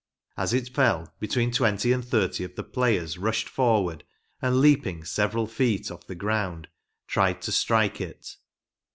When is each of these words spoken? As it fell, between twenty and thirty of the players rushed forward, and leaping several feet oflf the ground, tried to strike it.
As 0.35 0.51
it 0.51 0.73
fell, 0.73 1.13
between 1.19 1.51
twenty 1.51 1.91
and 1.91 2.03
thirty 2.03 2.43
of 2.43 2.55
the 2.55 2.63
players 2.63 3.19
rushed 3.19 3.47
forward, 3.47 4.03
and 4.41 4.59
leaping 4.59 5.03
several 5.03 5.45
feet 5.45 5.83
oflf 5.89 6.05
the 6.07 6.15
ground, 6.15 6.69
tried 7.05 7.39
to 7.43 7.51
strike 7.51 8.01
it. 8.01 8.35